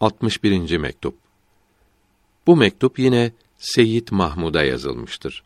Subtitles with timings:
[0.00, 0.76] 61.
[0.76, 1.18] mektup.
[2.46, 5.42] Bu mektup yine Seyyid Mahmud'a yazılmıştır.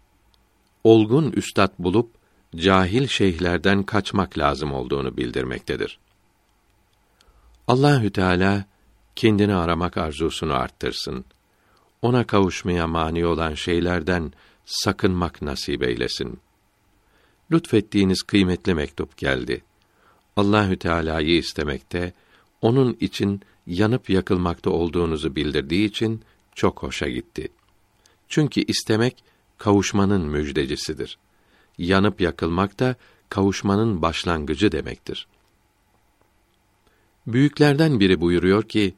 [0.85, 2.11] Olgun üstad bulup
[2.57, 5.99] cahil şeyhlerden kaçmak lazım olduğunu bildirmektedir.
[7.69, 8.65] Allahü Teala
[9.17, 11.25] kendini aramak arzusunu arttırsın.
[12.03, 14.33] Ona kavuşmaya mani olan şeylerden
[14.65, 16.41] sakınmak nasip eylesin.
[17.53, 19.63] Lütfettiğiniz kıymetli mektup geldi.
[20.37, 22.13] Allahü Teala'yı istemekte,
[22.63, 26.23] onun için yanıp yakılmakta olduğunuzu bildirdiği için
[26.55, 27.49] çok hoşa gitti.
[28.29, 29.25] Çünkü istemek
[29.59, 31.19] kavuşmanın müjdecisidir.
[31.79, 32.97] Yanıp yakılmak da
[33.29, 35.27] kavuşmanın başlangıcı demektir.
[37.27, 38.95] Büyüklerden biri buyuruyor ki,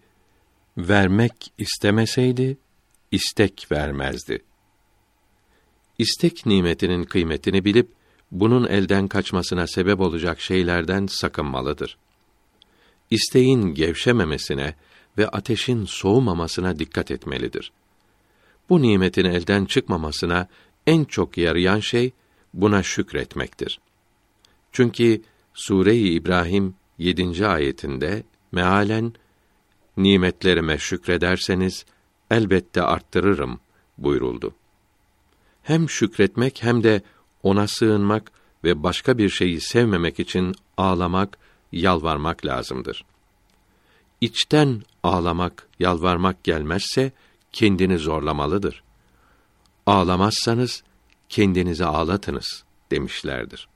[0.76, 2.58] vermek istemeseydi,
[3.10, 4.42] istek vermezdi.
[5.98, 7.88] İstek nimetinin kıymetini bilip,
[8.30, 11.98] bunun elden kaçmasına sebep olacak şeylerden sakınmalıdır.
[13.12, 14.74] İsteğin gevşememesine
[15.18, 17.72] ve ateşin soğumamasına dikkat etmelidir.
[18.68, 20.48] Bu nimetin elden çıkmamasına
[20.86, 22.12] en çok yarayan şey
[22.54, 23.80] buna şükretmektir.
[24.72, 25.22] Çünkü
[25.54, 27.46] Sure-i İbrahim 7.
[27.46, 29.12] ayetinde mealen
[29.96, 31.84] nimetlerime şükrederseniz
[32.30, 33.60] elbette arttırırım
[33.98, 34.54] buyuruldu.
[35.62, 37.02] Hem şükretmek hem de
[37.42, 38.32] ona sığınmak
[38.64, 41.38] ve başka bir şeyi sevmemek için ağlamak,
[41.72, 43.04] yalvarmak lazımdır.
[44.20, 47.12] İçten ağlamak, yalvarmak gelmezse
[47.52, 48.82] kendini zorlamalıdır.
[49.86, 50.82] Ağlamazsanız
[51.28, 53.68] kendinizi ağlatınız demişlerdir.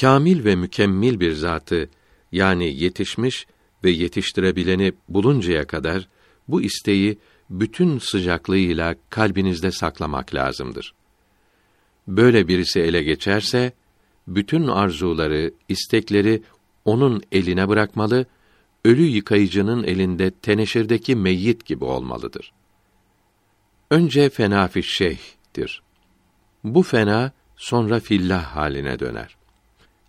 [0.00, 1.90] Kamil ve mükemmel bir zatı
[2.32, 3.46] yani yetişmiş
[3.84, 6.08] ve yetiştirebileni buluncaya kadar
[6.48, 7.18] bu isteği
[7.50, 10.94] bütün sıcaklığıyla kalbinizde saklamak lazımdır.
[12.08, 13.72] Böyle birisi ele geçerse
[14.30, 16.42] bütün arzuları, istekleri
[16.84, 18.26] onun eline bırakmalı,
[18.84, 22.52] ölü yıkayıcının elinde teneşirdeki meyyit gibi olmalıdır.
[23.90, 25.82] Önce fena şeyh'tir.
[26.64, 29.36] Bu fena sonra fillah haline döner.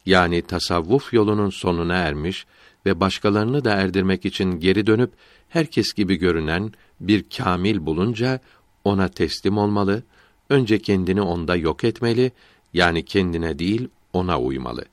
[0.05, 2.45] Yani tasavvuf yolunun sonuna ermiş
[2.85, 5.11] ve başkalarını da erdirmek için geri dönüp
[5.49, 8.39] herkes gibi görünen bir kamil bulunca
[8.83, 10.03] ona teslim olmalı,
[10.49, 12.31] önce kendini onda yok etmeli,
[12.73, 14.85] yani kendine değil ona uymalı.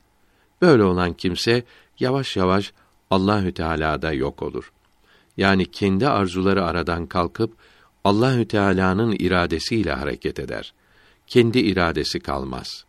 [0.61, 1.63] Böyle olan kimse
[1.99, 2.73] yavaş yavaş
[3.11, 4.71] Allahü Teala'da yok olur.
[5.37, 7.53] Yani kendi arzuları aradan kalkıp
[8.03, 10.73] Allahü Teala'nın iradesiyle hareket eder.
[11.27, 12.85] Kendi iradesi kalmaz.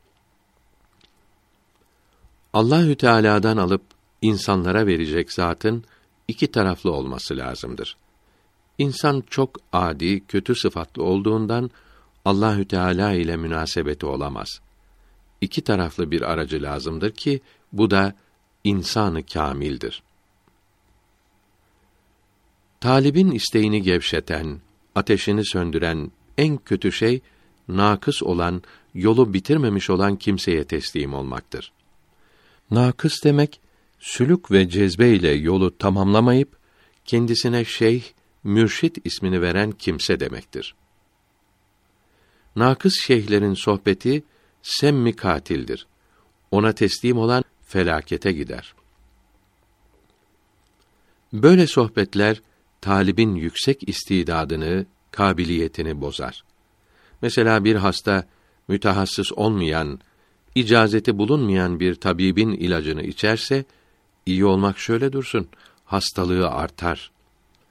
[2.53, 3.83] Allahü Teala'dan alıp
[4.23, 5.85] insanlara verecek zatın
[6.29, 7.97] iki taraflı olması lazımdır.
[8.79, 11.71] İnsan çok adi, kötü sıfatlı olduğundan
[12.25, 14.61] Allahü Teala ile münasebeti olamaz.
[15.41, 17.41] İki taraflı bir aracı lazımdır ki
[17.73, 18.15] bu da
[18.65, 20.03] insanı kamildir.
[22.81, 24.61] Talibin isteğini gevşeten,
[24.95, 27.21] ateşini söndüren en kötü şey
[27.69, 28.63] nakıs olan,
[28.95, 31.73] yolu bitirmemiş olan kimseye teslim olmaktır.
[32.71, 33.61] Nakıs demek
[33.99, 36.57] sülük ve cezbe ile yolu tamamlamayıp
[37.05, 38.03] kendisine şeyh,
[38.45, 40.75] mürşit ismini veren kimse demektir.
[42.57, 44.23] Nakıs şeyhlerin sohbeti
[44.63, 45.87] semmi katildir.
[46.51, 48.75] Ona teslim olan felakete gider.
[51.33, 52.43] Böyle sohbetler
[52.81, 56.45] talibin yüksek istidadını, kabiliyetini bozar.
[57.23, 58.27] Mesela bir hasta
[58.69, 60.01] mütehassıs olmayan,
[60.55, 63.65] icazeti bulunmayan bir tabibin ilacını içerse
[64.27, 65.49] iyi olmak şöyle dursun,
[65.85, 67.11] hastalığı artar.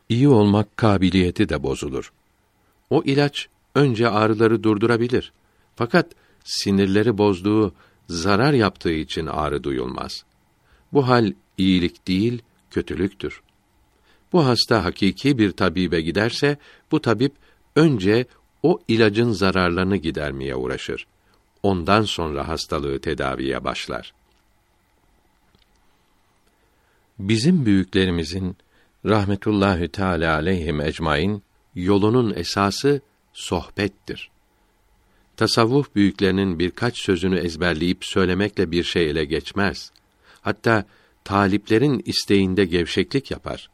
[0.09, 2.13] İyi olmak kabiliyeti de bozulur.
[2.89, 5.31] O ilaç önce ağrıları durdurabilir.
[5.75, 6.11] Fakat
[6.49, 7.73] sinirleri bozduğu,
[8.09, 10.23] zarar yaptığı için ağrı duyulmaz.
[10.93, 13.41] Bu hal iyilik değil, kötülüktür.
[14.33, 16.57] Bu hasta hakiki bir tabibe giderse,
[16.91, 17.33] bu tabip
[17.75, 18.25] önce
[18.63, 21.07] o ilacın zararlarını gidermeye uğraşır.
[21.63, 24.13] Ondan sonra hastalığı tedaviye başlar.
[27.19, 28.57] Bizim büyüklerimizin
[29.05, 31.43] rahmetullahi teala aleyhim ecmaîn
[31.75, 33.01] yolunun esası
[33.33, 34.29] sohbettir.
[35.39, 39.91] Tasavvuf büyüklerinin birkaç sözünü ezberleyip söylemekle bir şey ele geçmez.
[40.41, 40.85] Hatta
[41.23, 43.69] taliplerin isteğinde gevşeklik yapar.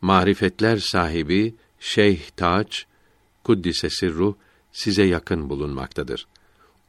[0.00, 2.86] Marifetler sahibi Şeyh Taç
[3.44, 4.34] kuddise sirruh
[4.72, 6.26] size yakın bulunmaktadır.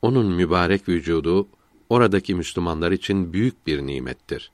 [0.02, 1.48] Onun mübarek vücudu
[1.90, 4.52] oradaki Müslümanlar için büyük bir nimettir.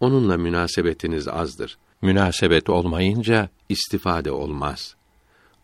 [0.00, 1.78] Onunla münasebetiniz azdır.
[2.02, 4.96] Münasebet olmayınca istifade olmaz.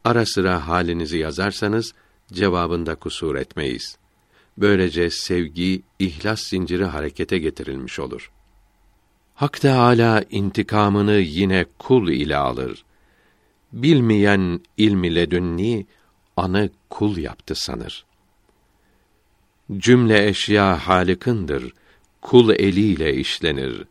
[0.05, 1.95] Ara sıra halinizi yazarsanız
[2.33, 3.99] cevabında kusur etmeyiz.
[4.59, 8.33] Böylece sevgi, ihlas zinciri harekete getirilmiş olur.
[9.35, 12.85] Hak Teâlâ intikamını yine kul ile alır.
[13.73, 15.87] Bilmeyen ilmi ledünni
[16.37, 18.05] anı kul yaptı sanır.
[19.77, 21.75] Cümle eşya halikındır,
[22.21, 23.85] kul eliyle işlenir.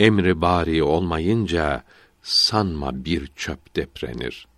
[0.00, 1.84] Emri bari olmayınca
[2.22, 4.55] sanma bir çöp deprenir.''